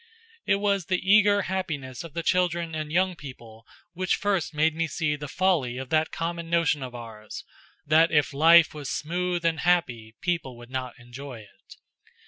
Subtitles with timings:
[0.47, 4.87] It was the eager happiness of the children and young people which first made me
[4.87, 7.43] see the folly of that common notion of ours
[7.85, 11.75] that if life was smooth and happy, people would not enjoy it.